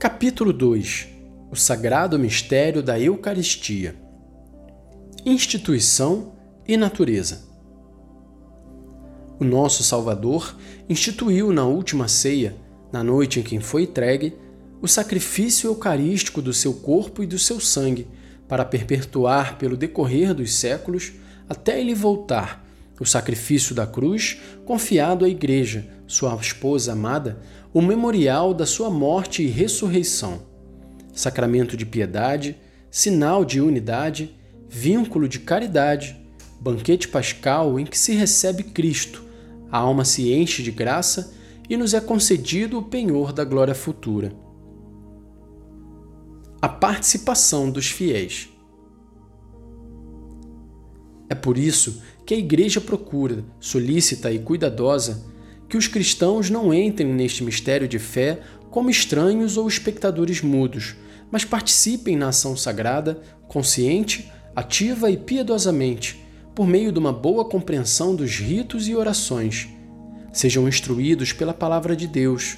Capítulo 0.00 0.50
2 0.50 1.08
O 1.50 1.54
Sagrado 1.54 2.18
Mistério 2.18 2.82
da 2.82 2.98
Eucaristia. 2.98 3.94
Instituição 5.26 6.32
e 6.66 6.74
Natureza. 6.74 7.42
O 9.38 9.44
nosso 9.44 9.82
Salvador 9.82 10.56
instituiu 10.88 11.52
na 11.52 11.66
última 11.66 12.08
ceia, 12.08 12.56
na 12.90 13.04
noite 13.04 13.40
em 13.40 13.42
que 13.42 13.60
foi 13.60 13.82
entregue, 13.82 14.34
o 14.80 14.88
sacrifício 14.88 15.68
eucarístico 15.68 16.40
do 16.40 16.54
seu 16.54 16.72
corpo 16.72 17.22
e 17.22 17.26
do 17.26 17.38
seu 17.38 17.60
sangue, 17.60 18.08
para 18.48 18.64
perpetuar 18.64 19.58
pelo 19.58 19.76
decorrer 19.76 20.32
dos 20.32 20.54
séculos, 20.54 21.12
até 21.46 21.78
ele 21.78 21.94
voltar, 21.94 22.66
o 22.98 23.04
sacrifício 23.04 23.74
da 23.74 23.86
cruz 23.86 24.38
confiado 24.64 25.26
à 25.26 25.28
Igreja, 25.28 25.86
sua 26.10 26.34
esposa 26.34 26.90
amada, 26.90 27.40
o 27.72 27.80
memorial 27.80 28.52
da 28.52 28.66
sua 28.66 28.90
morte 28.90 29.44
e 29.44 29.46
ressurreição, 29.46 30.42
sacramento 31.14 31.76
de 31.76 31.86
piedade, 31.86 32.56
sinal 32.90 33.44
de 33.44 33.60
unidade, 33.60 34.36
vínculo 34.68 35.28
de 35.28 35.38
caridade, 35.38 36.20
banquete 36.60 37.06
pascal 37.06 37.78
em 37.78 37.86
que 37.86 37.96
se 37.96 38.12
recebe 38.12 38.64
Cristo, 38.64 39.22
a 39.70 39.78
alma 39.78 40.04
se 40.04 40.32
enche 40.32 40.64
de 40.64 40.72
graça 40.72 41.32
e 41.68 41.76
nos 41.76 41.94
é 41.94 42.00
concedido 42.00 42.76
o 42.80 42.82
penhor 42.82 43.32
da 43.32 43.44
glória 43.44 43.74
futura. 43.74 44.32
A 46.60 46.68
participação 46.68 47.70
dos 47.70 47.86
fiéis. 47.86 48.48
É 51.28 51.36
por 51.36 51.56
isso 51.56 52.02
que 52.26 52.34
a 52.34 52.36
Igreja 52.36 52.80
procura, 52.80 53.44
solícita 53.60 54.32
e 54.32 54.40
cuidadosa, 54.40 55.30
que 55.70 55.76
os 55.76 55.86
cristãos 55.86 56.50
não 56.50 56.74
entrem 56.74 57.14
neste 57.14 57.44
mistério 57.44 57.86
de 57.86 58.00
fé 58.00 58.40
como 58.72 58.90
estranhos 58.90 59.56
ou 59.56 59.68
espectadores 59.68 60.42
mudos, 60.42 60.96
mas 61.30 61.44
participem 61.44 62.16
na 62.16 62.28
ação 62.28 62.56
sagrada, 62.56 63.22
consciente, 63.46 64.30
ativa 64.54 65.08
e 65.12 65.16
piedosamente, 65.16 66.26
por 66.56 66.66
meio 66.66 66.90
de 66.90 66.98
uma 66.98 67.12
boa 67.12 67.44
compreensão 67.44 68.16
dos 68.16 68.36
ritos 68.36 68.88
e 68.88 68.96
orações. 68.96 69.68
Sejam 70.32 70.68
instruídos 70.68 71.32
pela 71.32 71.54
palavra 71.54 71.94
de 71.94 72.08
Deus. 72.08 72.56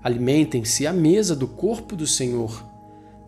Alimentem-se 0.00 0.86
à 0.86 0.92
mesa 0.92 1.34
do 1.34 1.48
corpo 1.48 1.96
do 1.96 2.06
Senhor. 2.06 2.64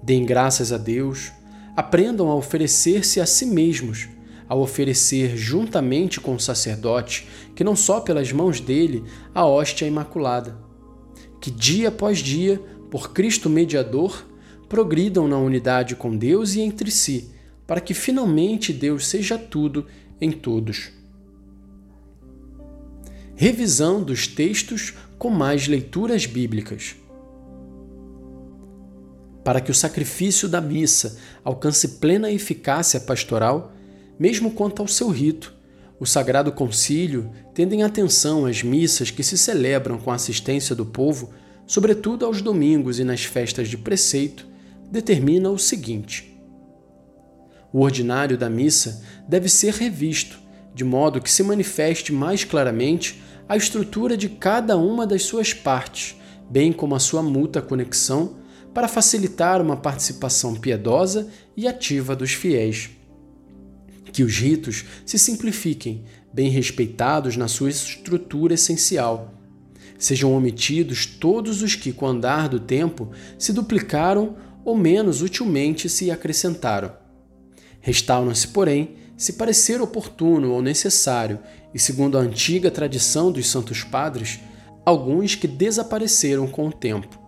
Deem 0.00 0.24
graças 0.24 0.72
a 0.72 0.78
Deus. 0.78 1.32
Aprendam 1.74 2.30
a 2.30 2.34
oferecer-se 2.36 3.20
a 3.20 3.26
si 3.26 3.44
mesmos 3.46 4.08
ao 4.48 4.60
oferecer 4.60 5.36
juntamente 5.36 6.20
com 6.20 6.34
o 6.34 6.40
sacerdote, 6.40 7.26
que 7.54 7.64
não 7.64 7.74
só 7.74 8.00
pelas 8.00 8.32
mãos 8.32 8.60
dele, 8.60 9.04
a 9.34 9.44
hóstia 9.44 9.86
imaculada. 9.86 10.56
Que 11.40 11.50
dia 11.50 11.88
após 11.88 12.18
dia, 12.18 12.60
por 12.90 13.12
Cristo 13.12 13.50
mediador, 13.50 14.24
progridam 14.68 15.28
na 15.28 15.38
unidade 15.38 15.96
com 15.96 16.16
Deus 16.16 16.54
e 16.54 16.60
entre 16.60 16.90
si, 16.90 17.30
para 17.66 17.80
que 17.80 17.94
finalmente 17.94 18.72
Deus 18.72 19.06
seja 19.06 19.36
tudo 19.36 19.86
em 20.20 20.30
todos. 20.30 20.90
Revisão 23.34 24.02
dos 24.02 24.26
textos 24.26 24.94
com 25.18 25.30
mais 25.30 25.68
leituras 25.68 26.24
bíblicas. 26.24 26.96
Para 29.44 29.60
que 29.60 29.70
o 29.70 29.74
sacrifício 29.74 30.48
da 30.48 30.60
missa 30.60 31.18
alcance 31.44 31.98
plena 32.00 32.30
eficácia 32.32 32.98
pastoral, 32.98 33.75
mesmo 34.18 34.50
quanto 34.50 34.82
ao 34.82 34.88
seu 34.88 35.08
rito. 35.08 35.54
O 35.98 36.06
Sagrado 36.06 36.52
Concílio, 36.52 37.30
tendo 37.54 37.74
em 37.74 37.82
atenção 37.82 38.44
as 38.44 38.62
missas 38.62 39.10
que 39.10 39.22
se 39.22 39.38
celebram 39.38 39.98
com 39.98 40.10
a 40.10 40.14
assistência 40.14 40.74
do 40.74 40.84
povo, 40.84 41.30
sobretudo 41.66 42.26
aos 42.26 42.42
domingos 42.42 42.98
e 42.98 43.04
nas 43.04 43.24
festas 43.24 43.68
de 43.68 43.78
preceito, 43.78 44.46
determina 44.90 45.50
o 45.50 45.58
seguinte: 45.58 46.38
O 47.72 47.80
ordinário 47.80 48.36
da 48.36 48.50
missa 48.50 49.02
deve 49.26 49.48
ser 49.48 49.72
revisto, 49.72 50.38
de 50.74 50.84
modo 50.84 51.20
que 51.20 51.30
se 51.30 51.42
manifeste 51.42 52.12
mais 52.12 52.44
claramente 52.44 53.22
a 53.48 53.56
estrutura 53.56 54.16
de 54.16 54.28
cada 54.28 54.76
uma 54.76 55.06
das 55.06 55.22
suas 55.22 55.54
partes, 55.54 56.14
bem 56.50 56.72
como 56.72 56.94
a 56.94 56.98
sua 56.98 57.22
mútua 57.22 57.62
conexão, 57.62 58.36
para 58.74 58.88
facilitar 58.88 59.62
uma 59.62 59.78
participação 59.78 60.54
piedosa 60.54 61.28
e 61.56 61.66
ativa 61.66 62.14
dos 62.14 62.32
fiéis 62.32 62.95
que 64.12 64.22
os 64.22 64.36
ritos 64.38 64.84
se 65.04 65.18
simplifiquem, 65.18 66.04
bem 66.32 66.50
respeitados 66.50 67.36
na 67.36 67.48
sua 67.48 67.70
estrutura 67.70 68.54
essencial. 68.54 69.34
Sejam 69.98 70.34
omitidos 70.34 71.06
todos 71.06 71.62
os 71.62 71.74
que, 71.74 71.92
com 71.92 72.06
o 72.06 72.08
andar 72.08 72.48
do 72.48 72.60
tempo, 72.60 73.10
se 73.38 73.52
duplicaram 73.52 74.36
ou 74.64 74.76
menos 74.76 75.22
utilmente 75.22 75.88
se 75.88 76.10
acrescentaram. 76.10 76.92
Restauram-se, 77.80 78.48
porém, 78.48 78.96
se 79.16 79.34
parecer 79.34 79.80
oportuno 79.80 80.52
ou 80.52 80.60
necessário, 80.60 81.38
e 81.72 81.78
segundo 81.78 82.18
a 82.18 82.20
antiga 82.20 82.70
tradição 82.70 83.30
dos 83.30 83.48
Santos 83.48 83.82
Padres, 83.84 84.40
alguns 84.84 85.34
que 85.34 85.46
desapareceram 85.46 86.46
com 86.46 86.68
o 86.68 86.72
tempo. 86.72 87.18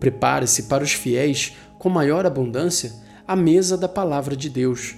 Prepare-se 0.00 0.64
para 0.64 0.82
os 0.82 0.92
fiéis, 0.92 1.52
com 1.78 1.88
maior 1.88 2.26
abundância, 2.26 2.92
a 3.26 3.36
mesa 3.36 3.76
da 3.76 3.88
Palavra 3.88 4.36
de 4.36 4.48
Deus 4.48 4.96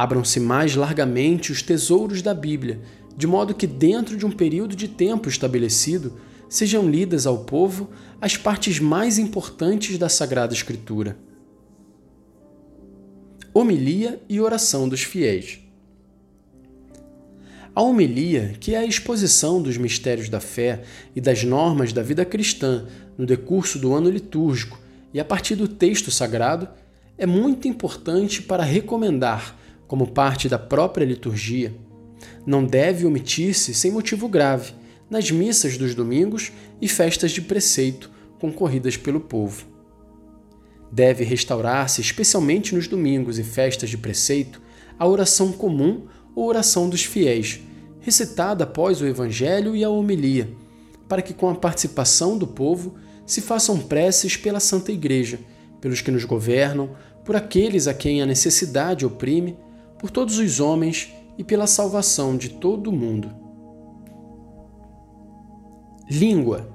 Abram-se 0.00 0.38
mais 0.38 0.76
largamente 0.76 1.50
os 1.50 1.60
tesouros 1.60 2.22
da 2.22 2.32
Bíblia, 2.32 2.80
de 3.16 3.26
modo 3.26 3.52
que, 3.52 3.66
dentro 3.66 4.16
de 4.16 4.24
um 4.24 4.30
período 4.30 4.76
de 4.76 4.86
tempo 4.86 5.28
estabelecido, 5.28 6.20
sejam 6.48 6.88
lidas 6.88 7.26
ao 7.26 7.38
povo 7.38 7.90
as 8.20 8.36
partes 8.36 8.78
mais 8.78 9.18
importantes 9.18 9.98
da 9.98 10.08
Sagrada 10.08 10.54
Escritura. 10.54 11.18
Homilia 13.52 14.22
e 14.28 14.40
oração 14.40 14.88
dos 14.88 15.02
fiéis. 15.02 15.58
A 17.74 17.82
homilia, 17.82 18.54
que 18.60 18.76
é 18.76 18.78
a 18.78 18.86
exposição 18.86 19.60
dos 19.60 19.76
mistérios 19.76 20.28
da 20.28 20.38
fé 20.38 20.84
e 21.12 21.20
das 21.20 21.42
normas 21.42 21.92
da 21.92 22.04
vida 22.04 22.24
cristã 22.24 22.86
no 23.18 23.26
decurso 23.26 23.80
do 23.80 23.92
ano 23.92 24.10
litúrgico 24.10 24.78
e 25.12 25.18
a 25.18 25.24
partir 25.24 25.56
do 25.56 25.66
texto 25.66 26.12
sagrado, 26.12 26.68
é 27.18 27.26
muito 27.26 27.66
importante 27.66 28.40
para 28.40 28.62
recomendar 28.62 29.58
como 29.88 30.06
parte 30.06 30.48
da 30.48 30.58
própria 30.58 31.04
liturgia, 31.04 31.74
não 32.46 32.64
deve 32.64 33.06
omitir-se 33.06 33.74
sem 33.74 33.90
motivo 33.90 34.28
grave 34.28 34.72
nas 35.10 35.30
missas 35.30 35.78
dos 35.78 35.94
domingos 35.94 36.52
e 36.80 36.86
festas 36.86 37.30
de 37.30 37.40
preceito 37.40 38.10
concorridas 38.38 38.96
pelo 38.96 39.20
povo. 39.20 39.66
Deve 40.92 41.24
restaurar-se, 41.24 42.00
especialmente 42.00 42.74
nos 42.74 42.86
domingos 42.86 43.38
e 43.38 43.42
festas 43.42 43.90
de 43.90 43.98
preceito, 43.98 44.60
a 44.98 45.06
oração 45.06 45.52
comum 45.52 46.06
ou 46.34 46.46
oração 46.46 46.88
dos 46.88 47.04
fiéis, 47.04 47.60
recitada 48.00 48.64
após 48.64 49.00
o 49.00 49.06
Evangelho 49.06 49.74
e 49.74 49.82
a 49.82 49.90
homilia, 49.90 50.50
para 51.08 51.22
que, 51.22 51.34
com 51.34 51.48
a 51.48 51.54
participação 51.54 52.36
do 52.36 52.46
povo, 52.46 52.94
se 53.26 53.40
façam 53.40 53.78
preces 53.78 54.36
pela 54.36 54.60
Santa 54.60 54.92
Igreja, 54.92 55.38
pelos 55.80 56.00
que 56.00 56.10
nos 56.10 56.24
governam, 56.24 56.90
por 57.24 57.36
aqueles 57.36 57.86
a 57.86 57.94
quem 57.94 58.22
a 58.22 58.26
necessidade 58.26 59.04
oprime 59.04 59.56
por 59.98 60.10
todos 60.10 60.38
os 60.38 60.60
homens 60.60 61.12
e 61.36 61.44
pela 61.44 61.66
salvação 61.66 62.36
de 62.36 62.48
todo 62.48 62.88
o 62.88 62.92
mundo. 62.92 63.30
Língua 66.10 66.74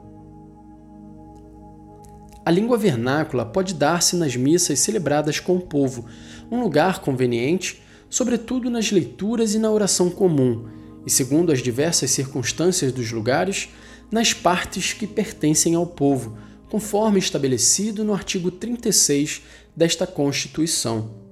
A 2.45 2.51
língua 2.51 2.77
vernácula 2.77 3.45
pode 3.45 3.73
dar-se 3.73 4.15
nas 4.15 4.35
missas 4.35 4.79
celebradas 4.79 5.39
com 5.39 5.55
o 5.55 5.61
povo, 5.61 6.05
um 6.51 6.61
lugar 6.61 6.99
conveniente, 6.99 7.81
sobretudo 8.09 8.69
nas 8.69 8.91
leituras 8.91 9.55
e 9.55 9.59
na 9.59 9.71
oração 9.71 10.09
comum, 10.09 10.67
e 11.05 11.09
segundo 11.09 11.51
as 11.51 11.59
diversas 11.61 12.11
circunstâncias 12.11 12.91
dos 12.91 13.11
lugares, 13.11 13.69
nas 14.11 14.33
partes 14.33 14.93
que 14.93 15.07
pertencem 15.07 15.73
ao 15.73 15.87
povo, 15.87 16.37
conforme 16.69 17.17
estabelecido 17.17 18.03
no 18.03 18.13
artigo 18.13 18.51
36 18.51 19.41
desta 19.75 20.05
Constituição. 20.05 21.22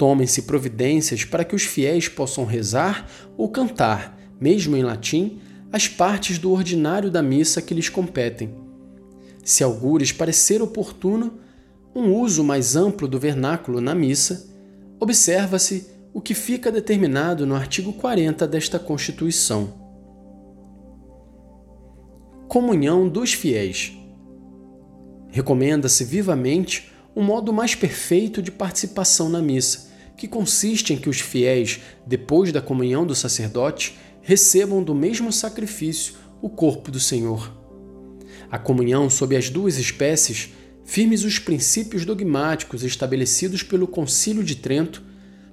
Tomem-se 0.00 0.40
providências 0.40 1.26
para 1.26 1.44
que 1.44 1.54
os 1.54 1.64
fiéis 1.64 2.08
possam 2.08 2.46
rezar 2.46 3.06
ou 3.36 3.50
cantar, 3.50 4.18
mesmo 4.40 4.74
em 4.74 4.82
latim, 4.82 5.42
as 5.70 5.88
partes 5.88 6.38
do 6.38 6.50
ordinário 6.52 7.10
da 7.10 7.22
missa 7.22 7.60
que 7.60 7.74
lhes 7.74 7.90
competem. 7.90 8.54
Se 9.44 9.62
algures 9.62 10.10
parecer 10.10 10.62
oportuno 10.62 11.34
um 11.94 12.14
uso 12.14 12.42
mais 12.42 12.76
amplo 12.76 13.06
do 13.06 13.18
vernáculo 13.18 13.78
na 13.78 13.94
missa, 13.94 14.48
observa-se 14.98 15.88
o 16.14 16.20
que 16.22 16.32
fica 16.32 16.72
determinado 16.72 17.44
no 17.44 17.54
artigo 17.54 17.92
40 17.92 18.48
desta 18.48 18.78
Constituição. 18.78 19.74
Comunhão 22.48 23.06
dos 23.06 23.34
fiéis. 23.34 23.92
Recomenda-se 25.28 26.06
vivamente 26.06 26.90
um 27.14 27.22
modo 27.22 27.52
mais 27.52 27.74
perfeito 27.74 28.40
de 28.40 28.50
participação 28.50 29.28
na 29.28 29.42
missa, 29.42 29.89
que 30.20 30.28
consiste 30.28 30.92
em 30.92 30.98
que 30.98 31.08
os 31.08 31.18
fiéis, 31.18 31.80
depois 32.06 32.52
da 32.52 32.60
comunhão 32.60 33.06
do 33.06 33.14
sacerdote, 33.14 33.96
recebam 34.20 34.82
do 34.82 34.94
mesmo 34.94 35.32
sacrifício 35.32 36.12
o 36.42 36.50
corpo 36.50 36.90
do 36.90 37.00
Senhor. 37.00 37.50
A 38.50 38.58
comunhão 38.58 39.08
sob 39.08 39.34
as 39.34 39.48
duas 39.48 39.78
espécies, 39.78 40.50
firmes 40.84 41.24
os 41.24 41.38
princípios 41.38 42.04
dogmáticos 42.04 42.84
estabelecidos 42.84 43.62
pelo 43.62 43.86
Concílio 43.86 44.44
de 44.44 44.56
Trento, 44.56 45.02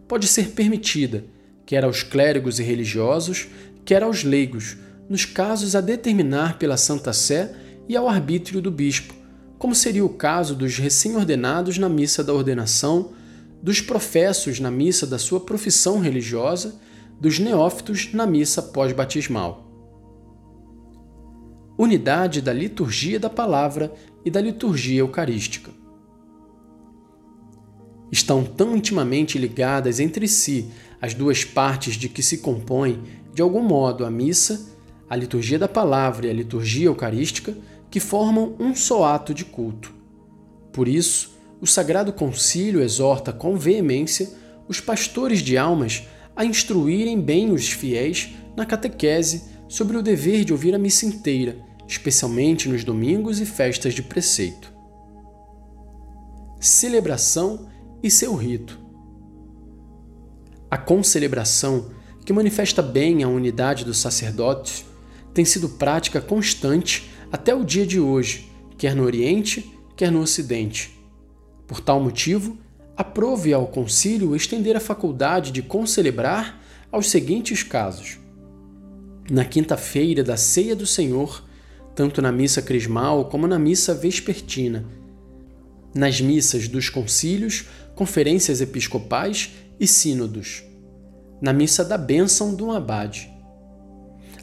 pode 0.05 0.27
ser 0.27 0.49
permitida, 0.49 1.23
quer 1.65 1.85
aos 1.85 2.03
clérigos 2.03 2.59
e 2.59 2.63
religiosos, 2.63 3.47
quer 3.85 4.03
aos 4.03 4.25
leigos, 4.25 4.75
nos 5.07 5.23
casos 5.23 5.77
a 5.77 5.79
determinar 5.81 6.59
pela 6.59 6.75
Santa 6.75 7.13
Sé 7.13 7.55
e 7.87 7.95
ao 7.95 8.09
arbítrio 8.09 8.59
do 8.59 8.69
bispo, 8.69 9.13
como 9.57 9.73
seria 9.73 10.03
o 10.03 10.09
caso 10.09 10.53
dos 10.53 10.77
recém-ordenados 10.77 11.77
na 11.77 11.87
missa 11.87 12.21
da 12.21 12.33
ordenação, 12.33 13.13
dos 13.61 13.81
professos 13.81 14.59
na 14.59 14.69
missa 14.69 15.05
da 15.05 15.17
sua 15.17 15.39
profissão 15.39 15.99
religiosa, 15.99 16.79
dos 17.19 17.39
neófitos 17.39 18.13
na 18.13 18.25
missa 18.25 18.61
pós-batismal. 18.61 19.65
Unidade 21.77 22.41
da 22.41 22.53
liturgia 22.53 23.19
da 23.19 23.29
palavra 23.29 23.93
e 24.23 24.31
da 24.31 24.41
liturgia 24.41 24.99
eucarística. 24.99 25.71
Estão 28.11 28.43
tão 28.43 28.75
intimamente 28.75 29.37
ligadas 29.37 29.99
entre 29.99 30.27
si 30.27 30.71
as 31.01 31.13
duas 31.13 31.43
partes 31.43 31.95
de 31.95 32.07
que 32.09 32.23
se 32.23 32.39
compõe, 32.39 33.03
de 33.33 33.41
algum 33.41 33.61
modo, 33.61 34.05
a 34.05 34.09
missa, 34.09 34.75
a 35.09 35.15
liturgia 35.15 35.59
da 35.59 35.67
palavra 35.67 36.27
e 36.27 36.29
a 36.29 36.33
liturgia 36.33 36.87
eucarística, 36.87 37.55
que 37.89 37.99
formam 37.99 38.55
um 38.59 38.75
só 38.75 39.05
ato 39.05 39.33
de 39.33 39.45
culto. 39.45 39.93
Por 40.71 40.87
isso, 40.87 41.36
o 41.59 41.65
Sagrado 41.65 42.13
Concílio 42.13 42.81
exorta 42.81 43.33
com 43.33 43.55
veemência 43.57 44.29
os 44.67 44.79
pastores 44.79 45.39
de 45.39 45.57
almas 45.57 46.03
a 46.35 46.45
instruírem 46.45 47.19
bem 47.19 47.51
os 47.51 47.71
fiéis 47.71 48.35
na 48.55 48.65
catequese 48.65 49.45
sobre 49.67 49.97
o 49.97 50.03
dever 50.03 50.45
de 50.45 50.53
ouvir 50.53 50.75
a 50.75 50.79
missa 50.79 51.05
inteira, 51.05 51.57
especialmente 51.87 52.69
nos 52.69 52.83
domingos 52.83 53.39
e 53.39 53.45
festas 53.45 53.93
de 53.93 54.03
preceito. 54.03 54.71
Celebração 56.59 57.67
e 58.03 58.11
seu 58.11 58.35
rito. 58.35 58.79
A 60.69 60.77
concelebração, 60.77 61.91
que 62.25 62.33
manifesta 62.33 62.81
bem 62.81 63.23
a 63.23 63.27
unidade 63.27 63.85
dos 63.85 63.97
sacerdotes, 63.97 64.85
tem 65.33 65.45
sido 65.45 65.69
prática 65.69 66.19
constante 66.19 67.09
até 67.31 67.55
o 67.55 67.63
dia 67.63 67.85
de 67.85 67.99
hoje, 67.99 68.51
quer 68.77 68.95
no 68.95 69.03
Oriente, 69.03 69.71
quer 69.95 70.11
no 70.11 70.21
Ocidente. 70.21 70.96
Por 71.67 71.81
tal 71.81 71.99
motivo, 71.99 72.57
aprove 72.95 73.53
ao 73.53 73.67
concílio 73.67 74.35
estender 74.35 74.75
a 74.75 74.79
faculdade 74.79 75.51
de 75.51 75.61
concelebrar 75.61 76.59
aos 76.91 77.09
seguintes 77.09 77.61
casos: 77.61 78.17
na 79.29 79.43
quinta-feira 79.43 80.23
da 80.23 80.37
ceia 80.37 80.75
do 80.75 80.87
Senhor, 80.87 81.43
tanto 81.93 82.21
na 82.21 82.31
missa 82.31 82.61
crismal 82.61 83.25
como 83.25 83.45
na 83.45 83.59
missa 83.59 83.93
vespertina, 83.93 84.85
nas 85.93 86.21
missas 86.21 86.67
dos 86.67 86.89
concílios, 86.89 87.65
conferências 87.95 88.61
episcopais 88.61 89.51
e 89.79 89.85
sínodos, 89.85 90.63
na 91.41 91.51
missa 91.51 91.83
da 91.83 91.97
bênção 91.97 92.55
do 92.55 92.71
abade. 92.71 93.29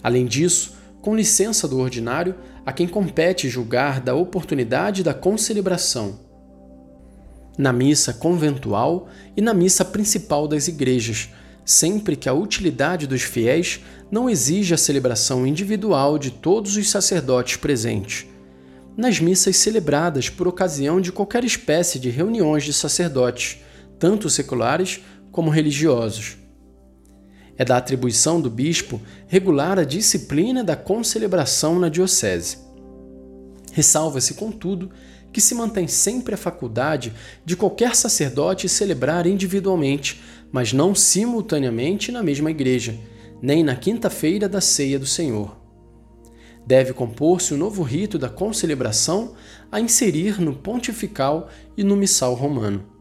Além 0.03 0.27
disso, 0.27 0.77
com 1.01 1.17
licença 1.17 1.67
do 1.67 1.79
ordinário, 1.79 2.35
a 2.67 2.73
quem 2.73 2.87
compete 2.87 3.49
julgar 3.49 4.01
da 4.01 4.15
oportunidade 4.15 5.03
da 5.03 5.15
concelebração. 5.15 6.24
Na 7.57 7.73
missa 7.73 8.13
conventual 8.13 9.09
e 9.37 9.41
na 9.41 9.55
missa 9.55 9.85
principal 9.85 10.49
das 10.49 10.69
igrejas, 10.69 11.31
sempre 11.65 12.17
que 12.17 12.29
a 12.29 12.35
utilidade 12.35 13.07
dos 13.07 13.23
fiéis 13.23 13.81
não 14.11 14.29
exige 14.29 14.75
a 14.75 14.79
celebração 14.79 15.47
individual 15.47 16.19
de 16.19 16.31
todos 16.31 16.77
os 16.77 16.91
sacerdotes 16.91 17.57
presentes. 17.57 18.27
Nas 18.97 19.19
missas 19.19 19.57
celebradas 19.57 20.29
por 20.29 20.47
ocasião 20.47 21.01
de 21.01 21.11
qualquer 21.11 21.45
espécie 21.45 21.99
de 21.99 22.11
reuniões 22.11 22.65
de 22.65 22.73
sacerdotes, 22.73 23.59
tanto 23.99 24.29
seculares 24.31 25.01
como 25.33 25.51
religiosos 25.51 26.37
é 27.57 27.65
da 27.65 27.77
atribuição 27.77 28.41
do 28.41 28.51
bispo 28.51 29.01
regular 29.27 29.79
a 29.79 29.85
disciplina 29.85 30.65
da 30.65 30.77
concelebração 30.77 31.79
na 31.79 31.89
diocese. 31.89 32.59
Ressalva-se, 33.73 34.35
contudo, 34.35 34.91
que 35.35 35.41
se 35.41 35.53
mantém 35.53 35.89
sempre 35.89 36.35
a 36.35 36.39
faculdade 36.39 37.13
de 37.45 37.57
qualquer 37.57 37.97
sacerdote 37.97 38.69
celebrar 38.69 39.27
individualmente, 39.27 40.23
mas 40.53 40.73
não 40.73 40.95
simultaneamente 40.95 42.13
na 42.13 42.23
mesma 42.23 42.53
igreja, 42.53 42.97
nem 43.43 43.65
na 43.65 43.75
quinta-feira 43.75 44.49
da 44.49 44.61
ceia 44.61 44.97
do 44.97 45.07
Senhor. 45.07 45.57
Deve 46.65 46.93
compor-se 46.93 47.53
o 47.53 47.57
novo 47.57 47.83
rito 47.83 48.17
da 48.17 48.29
concelebração 48.29 49.35
a 49.73 49.81
inserir 49.81 50.41
no 50.41 50.55
pontifical 50.55 51.51
e 51.77 51.83
no 51.83 51.97
missal 51.97 52.35
romano. 52.35 52.94